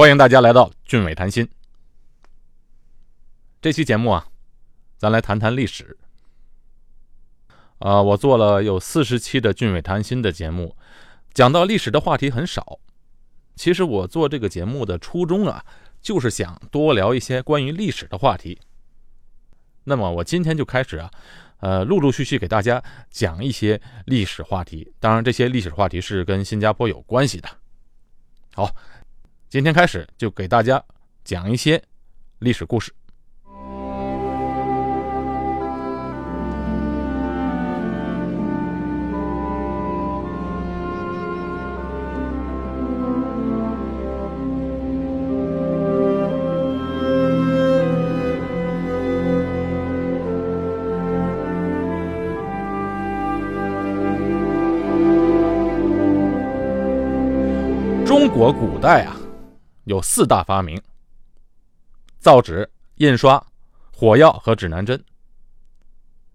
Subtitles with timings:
[0.00, 1.46] 欢迎大家来到俊伟谈心。
[3.60, 4.28] 这期节目啊，
[4.96, 5.98] 咱来谈谈历史。
[7.80, 10.74] 啊，我做了有四十期的俊伟谈心的节目，
[11.34, 12.80] 讲到历史的话题很少。
[13.56, 15.62] 其实我做这个节目的初衷啊，
[16.00, 18.58] 就是想多聊一些关于历史的话题。
[19.84, 21.10] 那么我今天就开始啊，
[21.58, 24.94] 呃，陆陆续续给大家讲一些历史话题。
[24.98, 27.50] 当然，这些历史话题是跟新加坡有关系的。
[28.54, 28.74] 好。
[29.50, 30.80] 今天开始就给大家
[31.24, 31.82] 讲一些
[32.38, 32.94] 历史故事。
[58.06, 59.09] 中国古代啊。
[60.00, 60.80] 四大发明：
[62.18, 63.44] 造纸、印刷、
[63.92, 65.02] 火药和指南针。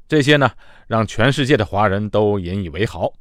[0.08, 0.52] 这些呢，
[0.88, 3.12] 让全世界的华人都引以为豪，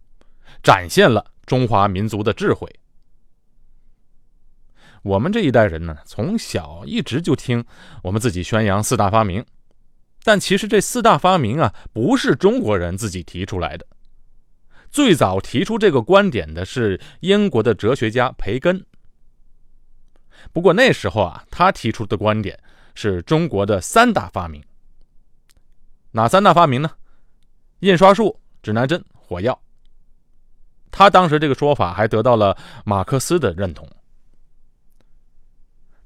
[0.63, 2.69] 展现了中华民族的智慧。
[5.03, 7.65] 我们这一代人呢，从小一直就听
[8.03, 9.45] 我们自己宣扬四大发明，
[10.23, 13.87] 但其实这四大发明啊，不是中国人自己提出来的。
[14.91, 18.87] 最早提出这个观点的是英国的哲学家培根。
[20.53, 22.59] 不过那时候啊，他提出的观点
[22.95, 24.63] 是中国的三大发明。
[26.13, 26.91] 哪三大发明呢？
[27.81, 29.61] 印刷术、指南针、火药。
[30.91, 33.89] 他当时这个说法还得到了马克思的认同。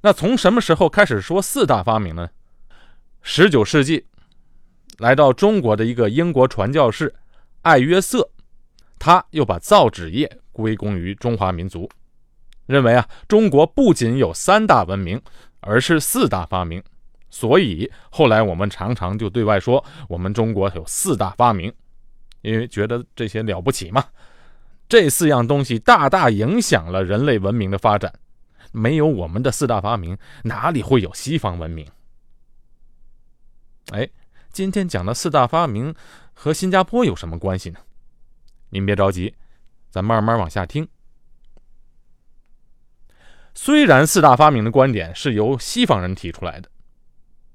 [0.01, 2.31] 那从什么时候开始说四大发明呢？
[3.21, 4.07] 十九世纪，
[4.99, 7.15] 来到中国的一个英国传教士
[7.63, 8.31] 艾约瑟，
[8.99, 11.91] 他又把造纸业归功于中华民族。
[12.69, 15.21] 认为啊，中国不仅有三大文明，
[15.61, 16.83] 而是四大发明，
[17.31, 21.73] 所以后来我们常常就对外说我们中国有四大发明，
[22.43, 24.05] 因为觉得这些了不起嘛。
[24.87, 28.13] 这四样东西大大影响了人类文明的发展，
[28.71, 31.87] 没有我们的四大发明，哪里会有西方文明？
[33.93, 34.07] 哎，
[34.53, 35.95] 今天讲的四大发明
[36.35, 37.81] 和新加坡有什么关系呢？
[38.69, 39.35] 您别着急，
[39.91, 40.87] 咱慢慢往下听。
[43.61, 46.71] 虽然四大发明的观点是由西方人提出来的，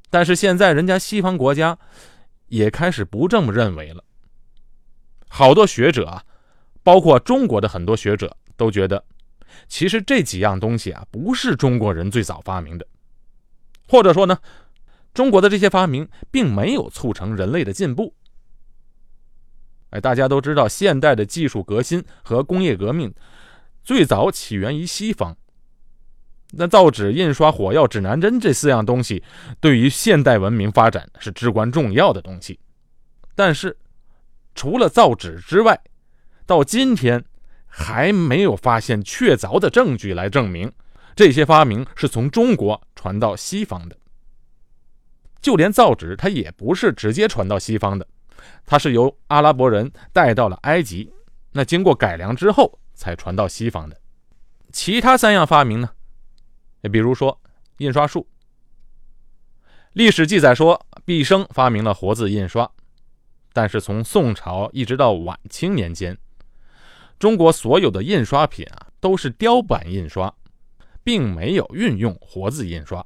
[0.09, 1.79] 但是现在人家西方国家
[2.47, 4.03] 也开始不这么认为了。
[5.29, 6.21] 好多学者啊，
[6.83, 9.01] 包括中国的很多学者都觉得，
[9.69, 12.85] 其实这几样东西啊不是中国人最早发明的，
[13.87, 14.37] 或者说呢，
[15.13, 18.13] 中国的这些发明并没有促成人类的进步。
[19.91, 23.13] 哎，大家都知道，现代的技术革新和工业革命
[23.85, 25.37] 最早起源于西方。
[26.55, 29.23] 那造纸、印刷、火药、指南针这四样东西，
[29.59, 32.59] 对于现代文明发展是至关重要的东西。
[33.35, 33.75] 但是，
[34.53, 35.79] 除了造纸之外，
[36.45, 37.23] 到今天
[37.65, 40.71] 还没有发现确凿的证据来证明
[41.15, 43.97] 这些发明是从中国传到西方的。
[45.41, 48.07] 就连造纸，它也不是直接传到西方的，
[48.65, 51.11] 它是由阿拉伯人带到了埃及，
[51.51, 53.97] 那经过改良之后才传到西方的。
[54.71, 55.89] 其他三样发明呢？
[56.89, 57.39] 比如说，
[57.77, 58.27] 印刷术。
[59.93, 62.69] 历史记载说，毕生发明了活字印刷，
[63.53, 66.17] 但是从宋朝一直到晚清年间，
[67.19, 70.33] 中国所有的印刷品啊都是雕版印刷，
[71.03, 73.05] 并没有运用活字印刷。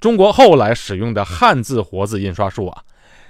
[0.00, 2.84] 中国后来使用的汉字活字印刷术啊，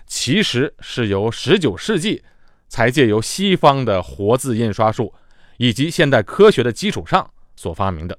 [0.06, 2.22] 其实是由19世纪
[2.68, 5.12] 才借由西方的活字印刷术
[5.56, 8.16] 以及现代科学的基础上所发明的。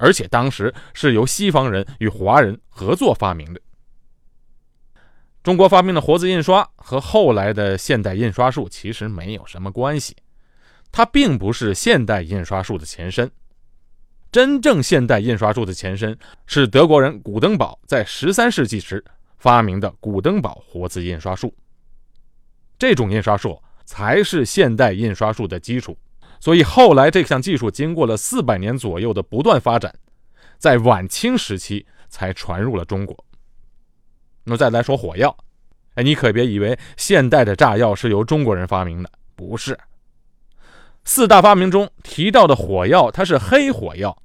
[0.00, 3.60] 而且当时是由西方人与华人合作发明的。
[5.42, 10.16] 中国发明的活字印刷和后来的现代印刷术其实没有什么关系，
[10.90, 13.30] 它并不是现代印刷术的前身。
[14.32, 16.16] 真正现代印刷术的前身
[16.46, 19.04] 是德国人古登堡在十三世纪时
[19.38, 21.54] 发明的古登堡活字印刷术。
[22.78, 25.98] 这种印刷术才是现代印刷术的基础。
[26.40, 29.94] 所以后来这项技术经过了四百年左右的不断发展，
[30.56, 33.14] 在晚清时期才传入了中国。
[34.44, 35.36] 那么再来说火药，
[35.94, 39.78] 哎，你可别以为现代的炸药是由中国人发明的，不是。
[41.04, 44.16] 四大发明中提到的火药，它是黑火药。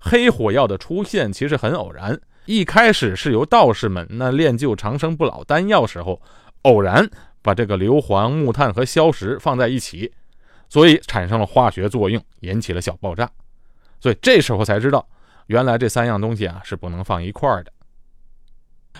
[0.00, 6.20] 黑火药的出现其实很偶然，一开始是由道士们那炼就长生不老丹药时候，
[6.62, 7.08] 偶然
[7.42, 10.12] 把这个硫磺、木炭和硝石放在一起。
[10.68, 13.30] 所以产生了化学作用，引起了小爆炸，
[14.00, 15.06] 所以这时候才知道，
[15.46, 17.72] 原来这三样东西啊是不能放一块儿的。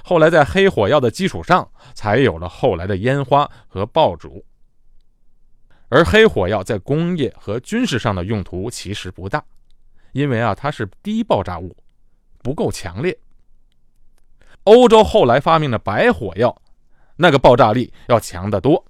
[0.04, 4.44] 后来在黑火药的基础上，才有了后来的烟花和爆竹。
[5.88, 9.42] 而黑火药在工业和军事上的用途其实不大，
[10.12, 11.76] 因为啊它是低爆炸物，
[12.42, 13.18] 不够强烈。
[14.64, 16.54] 欧洲后来发明的白火药，
[17.16, 18.84] 那个爆炸力要强得多。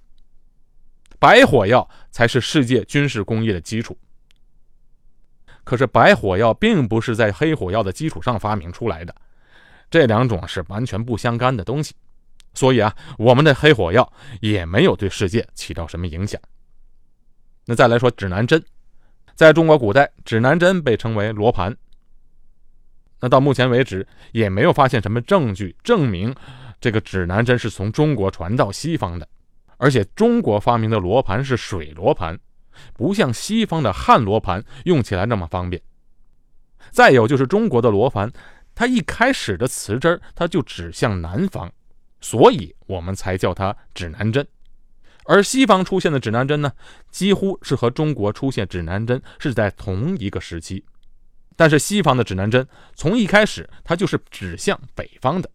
[1.19, 3.95] 白火药才是世界军事工业的基础。
[5.63, 9.13] 可是白火药并不是在黑火药的基础上发明出来的，
[9.91, 11.93] 这两种是完全不相干的东西。
[12.55, 14.11] 所以啊，我们的黑火药
[14.41, 16.41] 也没有对世界起到什么影响。
[17.65, 18.63] 那再来说指南针，
[19.35, 21.75] 在中国古代，指南针被称为罗盘。
[23.19, 26.33] 那到目前为止也没有发现什么证据证明
[26.81, 29.27] 这个指南针是从中国传到西方的，
[29.79, 32.37] 而且中国发明的罗盘是水罗盘，
[32.93, 35.81] 不像西方的汉罗盘用起来那么方便。
[36.91, 38.31] 再有就是中国的罗盘，
[38.75, 41.71] 它一开始的磁针它就指向南方，
[42.19, 44.45] 所以我们才叫它指南针。
[45.25, 46.71] 而西方出现的指南针呢，
[47.11, 50.83] 几乎是和中国出现指南针是在同一个时期。
[51.55, 55.49] 但是西方的指南针从一开始它就是指向北方的。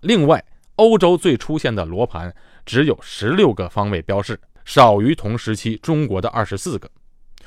[0.00, 0.44] 另外，
[0.74, 2.34] 欧洲最出现的罗盘
[2.66, 6.90] 只有十六个方位标示，少于同时期中国的二十四个。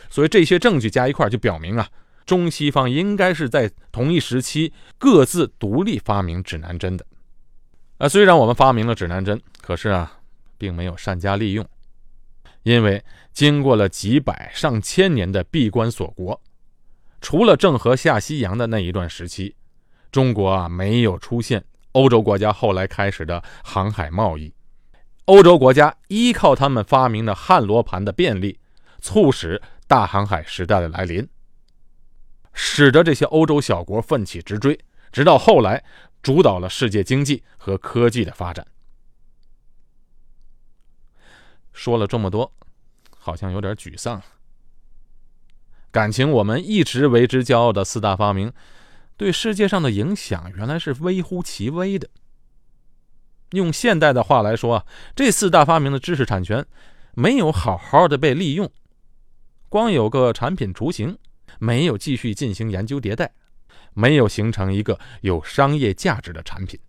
[0.10, 1.88] 所以这些证据加一块就表明啊，
[2.26, 7.06] 中西方应该是在同一时期各自独立发明指南针的。
[7.98, 10.20] 啊，虽然我们发明了指南针，可是啊，
[10.58, 11.68] 并没有善加利用，
[12.64, 16.42] 因为经过了几百上千年的闭关锁国。
[17.22, 19.54] 除了郑和下西洋的那一段时期，
[20.10, 24.54] 中国啊没有出现欧洲国家后来开始的航海贸易。
[25.30, 28.60] 欧洲国家依靠他们发明的汉罗盘的便利，
[29.00, 31.30] 促使大航海时代的来临，
[32.52, 34.80] 使得这些欧洲小国奋起直追，
[35.12, 35.84] 直到后来
[36.24, 38.66] 主导了世界经济和科技的发展。
[41.74, 42.52] 说了这么多，
[43.16, 44.20] 好像有点沮丧。
[45.92, 48.52] 感情我们一直为之骄傲的四大发明，
[49.16, 52.10] 对世界上的影响原来是微乎其微的。
[53.52, 54.86] 用现代的话来说啊，
[55.16, 56.66] 这四大发明的知识产权
[57.14, 58.72] 没有好好的被利用，
[59.70, 61.18] 光有个产品雏形，
[61.60, 63.32] 没有继续进行研究迭代，
[63.94, 66.80] 没有形成一个有商业价值的产品。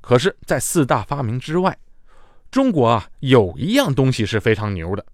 [0.00, 1.78] 可是，在四大发明之外，
[2.50, 5.04] 中国啊有一样东西是非常牛的。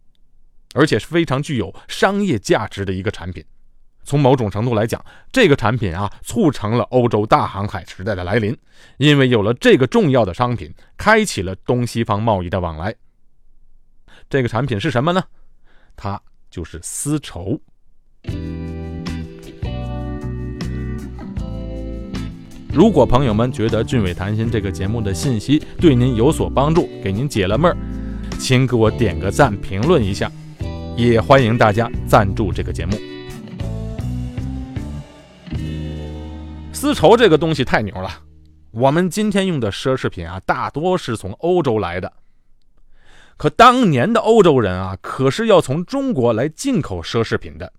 [0.73, 3.45] 而且是非常具有商业价值的一个产品。
[4.11, 8.57] 从某种程度来讲，这个产品啊，促成了欧洲大航海时代的来临。
[8.97, 12.93] 因为有了这个重要的商品，开启了东西方贸易的往来。
[14.29, 15.23] 这个产品是什么呢？
[15.95, 16.21] 它
[16.51, 17.61] 就是丝绸。
[22.73, 27.77] 如果朋友们觉得《俊伟谈心》这个节目的信息对您有所帮助，给您解了闷儿，
[28.41, 30.29] 请给我点个赞，评论一下。
[30.97, 33.10] 也欢迎大家赞助这个节目。
[36.81, 38.23] 丝绸这个东西太牛了，
[38.71, 42.11] 我们今天用的奢侈品啊，大多是从欧洲来的。
[43.37, 47.71] 可当年的欧洲人啊，可是要从中国来进口奢侈品的。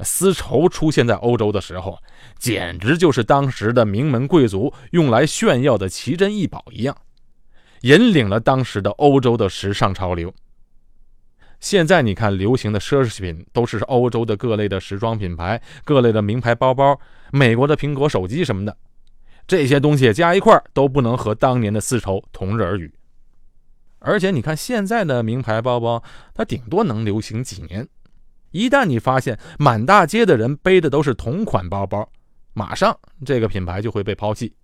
[0.00, 1.98] 丝绸出现在欧洲的时候，
[2.38, 6.96] 简直就是当时的名门贵族用来炫耀的奇珍异宝一样，
[7.82, 10.32] 引领了当时的欧洲的时尚潮流。
[11.60, 16.98] 现在你看，流行的奢侈品都是欧洲的各类的时装品牌、各类的名牌包包、
[17.34, 18.76] 美国的苹果手机什么的，
[19.46, 22.92] 这些东西加一块都不能和当年的丝绸同日而语。
[24.00, 26.02] 而且你看现在的名牌包包，
[26.34, 27.88] 它顶多能流行几年，
[28.50, 32.06] 一旦你发现满大街的人背的都是同款包包，
[32.52, 34.54] 马上这个品牌就会被抛弃。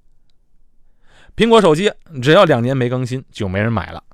[1.35, 4.05] 苹果手机只要两年没更新，就没人买了。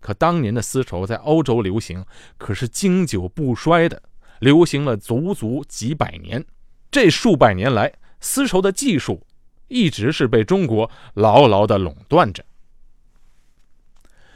[0.00, 2.04] 可当年的丝绸在欧洲流行，
[2.36, 4.02] 可是经久不衰的，
[4.40, 6.44] 流行了足足几百年。
[6.90, 9.24] 这数百年来，丝绸的技术
[9.68, 12.44] 一直是被中国牢牢的垄断着。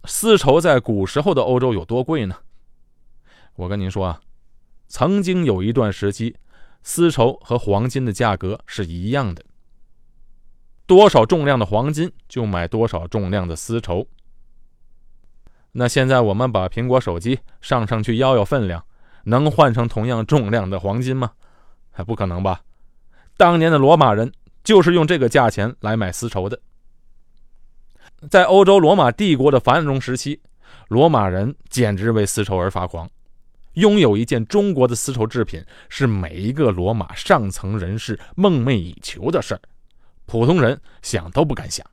[0.05, 2.37] 丝绸在古时候的欧洲有多贵呢？
[3.57, 4.21] 我跟您说啊，
[4.87, 6.37] 曾经有一段时期，
[6.83, 9.43] 丝绸和黄金的价格是一样的，
[10.87, 14.07] 多少重量的黄金就买多少重量的丝绸。
[15.73, 18.85] 那现在我们把苹果手机上上去摇摇分量，
[19.25, 21.33] 能换成同样重量的黄金吗？
[21.95, 22.61] 还不可能吧！
[23.37, 24.31] 当年的罗马人
[24.63, 26.61] 就是用这个价钱来买丝绸的。
[28.29, 30.41] 在欧洲罗马帝国的繁荣时期，
[30.89, 33.09] 罗马人简直为丝绸而发狂，
[33.75, 39.61] 拥有一件中国的丝绸制品是每一个罗马上层人士梦寐以求的事儿，
[40.27, 41.87] 普通人想都不敢想。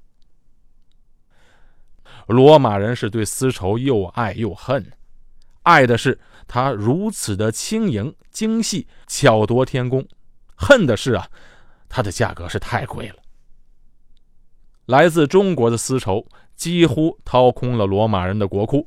[2.27, 4.91] 罗马人是对丝绸又爱又恨，
[5.63, 6.17] 爱的是
[6.53, 10.01] 它如此的轻盈、精细、巧夺天工；
[10.53, 11.25] 恨的是啊，
[11.87, 13.15] 它的价格是太贵了。
[14.85, 16.27] 来自中国的丝绸
[16.57, 18.85] 几乎掏空了罗马人的国库。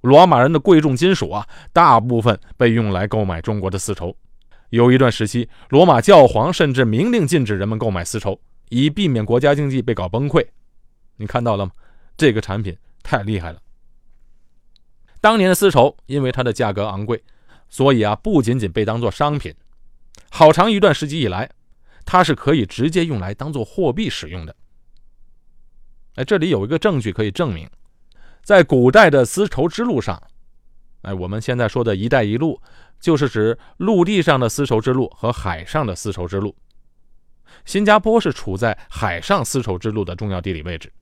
[0.00, 4.16] 罗马人的贵重金属啊，大部分被用来购买中国的丝绸。
[4.70, 10.42] 有一段时期，罗马教皇甚至明令禁止人们购买丝绸，以避免国家经济被搞崩溃。
[11.16, 11.72] 你看到了吗？
[12.16, 13.60] 这个产品太厉害了。
[15.20, 17.22] 当年的丝绸因为它的价格昂贵，
[17.68, 19.54] 所以啊，不仅仅被当作商品，
[20.30, 21.50] 好长一段时期以来，
[22.04, 24.54] 它是可以直接用来当做货币使用的。
[26.14, 27.68] 哎，这里有一个证据可以证明。
[28.42, 30.22] 在古代的丝绸之路上，
[31.02, 32.60] 哎，我们现在说的一带一路，
[33.00, 36.54] 就是指陆地上的丝绸之路和海上的丝绸之路。
[37.64, 40.92] 新加坡是处在海上丝绸之路的重要地理位置。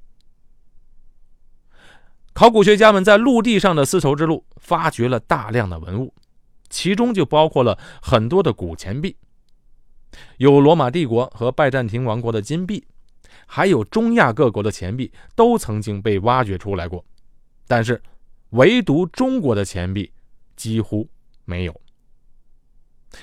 [2.35, 6.13] 考古学家们在陆地上的丝绸之路发掘了大量的文物，
[6.69, 9.17] 其中就包括了很多的古钱币，
[10.39, 12.85] 有罗马帝国和拜占庭王国的金币，
[13.47, 17.05] 还有中亚各国的钱币，都曾经被挖掘出来过。
[17.69, 18.03] 但是，
[18.51, 20.13] 唯独中国的钱币
[20.57, 21.09] 几乎
[21.45, 21.81] 没有，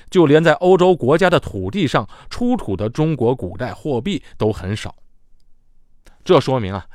[0.08, 4.96] 就连在欧洲国家的土地上出土的中国古代货币都很少。
[6.24, 6.86] 这说明啊，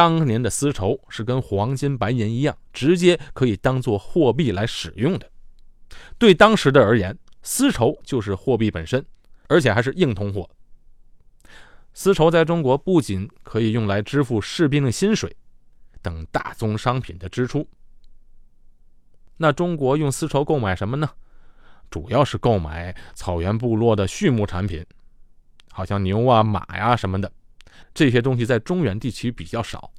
[0.00, 5.30] 当年的丝绸是跟黄金、白银一样，直接可以当做货币来使用的。
[6.16, 9.04] 对当时的而言，丝绸就是货币本身，
[9.46, 10.48] 而且还是硬通货。
[11.92, 15.36] 丝绸在中国不仅可以用来支付士兵的薪水。
[16.00, 17.68] 等大宗商品的支出，
[19.36, 21.10] 那中国用丝绸购买什么呢？
[21.90, 24.82] 主要是购买草原部落的畜牧产品，
[25.70, 27.30] 好像牛啊、马呀什么的，
[27.92, 29.92] 这些东西在中原地区比较少。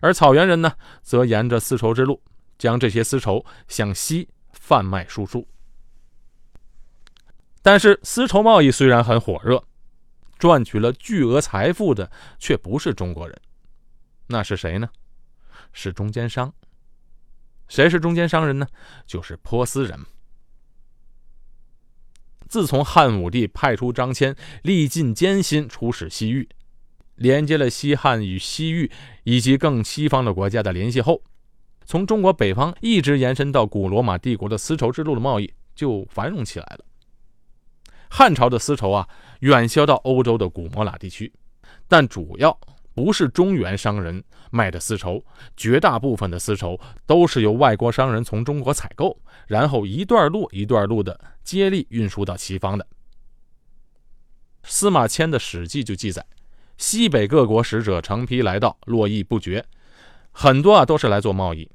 [0.00, 0.72] 而草原人呢，
[1.02, 2.22] 则沿着丝绸之路，
[2.58, 5.46] 将这些丝绸向西贩卖输出。
[7.62, 9.64] 但是，丝绸贸易虽然很火热，
[10.38, 13.40] 赚取了巨额财富的却不是中国人。
[14.26, 14.90] 那是谁呢？
[15.72, 16.52] 是中间商。
[17.66, 18.66] 谁是中间商人呢？
[19.06, 19.98] 就是波斯人。
[22.46, 26.46] 自从汉武帝派出张骞，历尽艰辛出使西域，
[27.16, 28.90] 连接了西汉与西域
[29.22, 31.22] 以及更西方的国家的联系后，
[31.84, 36.84] 从中国北方一直延伸到古罗马帝国的丝绸之路的贸易就繁荣起来了。
[38.10, 39.08] 汉朝的丝绸啊，
[39.40, 41.32] 远销到欧洲的古摩拉地区，
[41.88, 42.58] 但主要。
[42.96, 45.20] 不是中原商人卖的丝绸，
[45.56, 49.18] 绝大部分的丝绸都是由外国商人从中国采购，
[49.48, 52.86] 然后一段路一段路的接力运输到西方的。
[54.62, 56.24] 司马迁的《史记》就记载，
[56.76, 59.64] 西北各国使者成批来到，络绎不绝，
[60.32, 61.70] 很多啊都是来做贸易，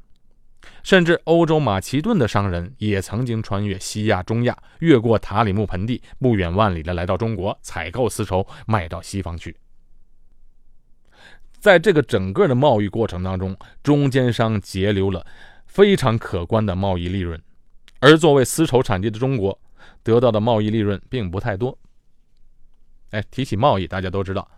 [0.83, 9.55] 甚至欧洲马其顿的商人也曾经穿越西亚、中亚，越过塔里木盆地，不远万里的来到中国采购丝绸，卖到西方去。
[11.59, 15.25] 在这个整个的贸易过程当中，中间商截留了
[15.65, 17.41] 非常可观的贸易利润，
[17.99, 19.59] 而作为丝绸产地的中国，
[20.01, 21.77] 得到的贸易利润并不太多。
[23.11, 24.49] 哎，提起贸易，大家都知道，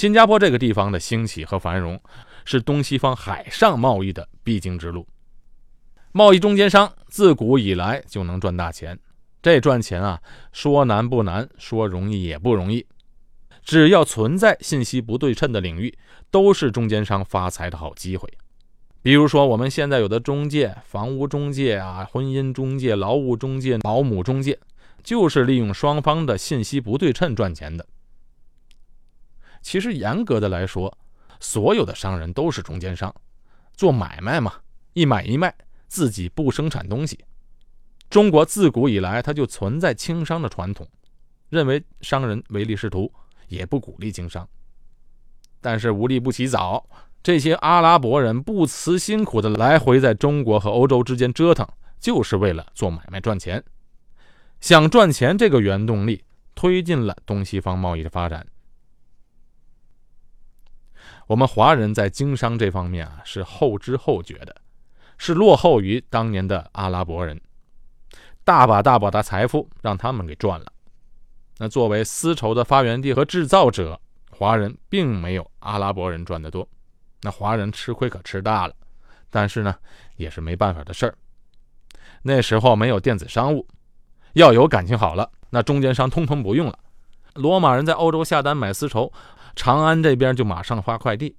[0.00, 2.00] 新加坡这个地方的兴起和繁荣，
[2.46, 5.06] 是东西方海上贸易的必经之路。
[6.12, 8.98] 贸易中间商自古以来就能赚大钱，
[9.42, 10.18] 这赚钱啊，
[10.54, 12.86] 说难不难，说容易也不容易。
[13.62, 15.94] 只要存在信息不对称的领域，
[16.30, 18.26] 都是中间商发财的好机会。
[19.02, 24.58] 比如说，我们现在有的中介，房屋中介啊、婚姻中介、劳务中介、保姆中介，
[25.04, 27.84] 就是利用双方的信息不对称赚钱的。
[29.62, 30.96] 其实严格的来说，
[31.38, 33.14] 所有的商人都是中间商，
[33.74, 34.54] 做买卖嘛，
[34.92, 35.54] 一买一卖，
[35.88, 37.18] 自己不生产东西。
[38.08, 40.88] 中国自古以来，它就存在轻商的传统，
[41.48, 43.12] 认为商人唯利是图。
[43.48, 44.48] 也不鼓励经商，
[45.60, 46.88] 但是无利不起早。
[47.20, 51.66] 这些阿拉伯人不辞辛苦的来回在中国和欧洲之间折腾，
[51.98, 53.60] 就是为了做买卖赚钱。
[54.60, 56.22] 想赚钱这个原动力
[56.54, 58.46] 推进了东西方贸易的发展。
[61.30, 64.56] 我们华人在经商这方面啊是后知后觉的，
[65.16, 67.40] 是落后于当年的阿拉伯人，
[68.42, 70.72] 大把大把的财富让他们给赚了。
[71.58, 74.00] 那作为丝绸的发源地和制造者，
[74.32, 76.68] 华人并没有阿拉伯人赚得多，
[77.22, 78.74] 那华人吃亏可吃大了。
[79.30, 79.72] 但是呢，
[80.16, 81.14] 也是没办法的事儿。
[82.22, 83.64] 那时候没有电子商务，
[84.32, 86.76] 要有感情好了，那中间商通通不用了。
[87.34, 89.12] 罗马人在欧洲下单买丝绸，
[89.54, 91.36] 长安这边就马上发快递。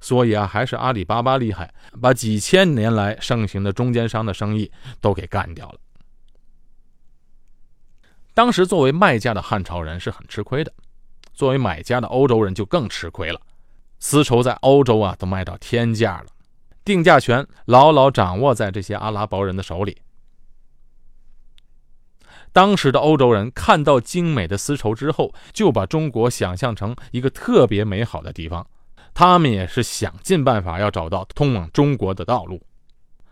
[0.00, 4.70] 所以啊，还是阿里巴巴厉害，把几千年来盛行的中间商的生意
[5.00, 5.78] 都给干掉了。
[8.34, 10.72] 当时作为卖家的汉朝人是很吃亏的，
[11.32, 13.40] 作为买家的欧洲人就更吃亏了。
[14.00, 16.26] 丝绸在欧洲啊都卖到天价了，
[16.84, 19.96] 定价权牢牢掌握在这些阿拉伯人的手里。
[22.54, 28.64] 当时的欧洲人看到精美的丝绸之后，就把中国想象成一个特别美好的地方，
[29.12, 32.64] 他们也是想尽办法要找到通往中国的道路，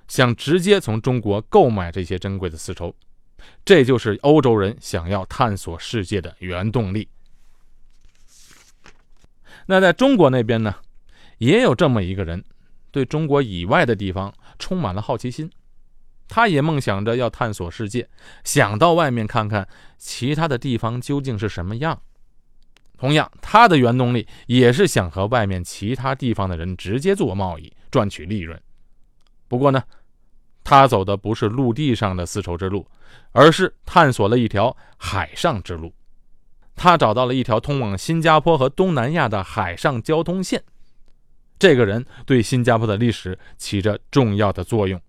[0.09, 2.93] 想直接从中国购买这些珍贵的丝绸。
[3.64, 7.09] 这就是欧洲人想要探索世界的原动力。
[9.67, 10.75] 那在中国那边呢，
[11.38, 12.45] 也有这么一个人，
[12.91, 15.49] 对中国以外的地方充满了好奇心，
[16.29, 18.09] 他也梦想着要探索世界，
[18.45, 22.00] 想到外面看看其他的地方究竟是什么样。
[22.99, 28.61] 同样，他的原动力也是想和外面其他地方的人直接做贸易，赚取利润。
[29.49, 29.83] 不过呢。
[30.64, 32.87] 他走的不是陆地上的丝绸之路，
[33.33, 35.93] 而是探索了一条海上之路。
[36.76, 40.62] 他找到了一条通往新加坡和东南亚的海上交通线。
[41.59, 45.02] 这个人对新加坡的历史起着重要的作用。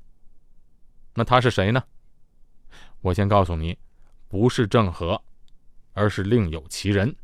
[1.16, 1.84] 那他是谁呢？
[3.02, 3.78] 我先告诉你，
[4.28, 5.22] 不是郑和，
[5.94, 7.16] 而是另有其人。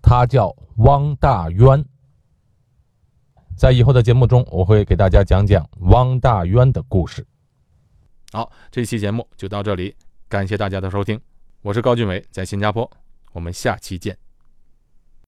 [0.00, 1.84] 他叫汪大渊。
[3.56, 7.26] 在以后的节目中，我会给大家讲讲汪大渊的故事。
[8.32, 9.94] 好，这期节目就到这里，
[10.28, 11.20] 感谢大家的收听，
[11.62, 12.90] 我是高俊伟，在新加坡，
[13.32, 14.23] 我们下期见。